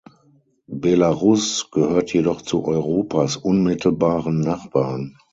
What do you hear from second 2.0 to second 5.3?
jedoch zu Europas unmittelbaren Nachbarn.